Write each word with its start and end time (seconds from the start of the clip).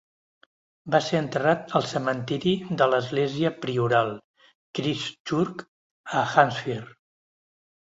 Va 0.95 1.01
ser 1.07 1.19
enterrat 1.23 1.75
al 1.81 1.85
cementiri 1.91 2.55
de 2.81 2.89
l'església 2.95 3.55
prioral, 3.67 4.13
Christchurch, 4.81 5.67
a 6.23 6.29
Hampshire. 6.37 6.89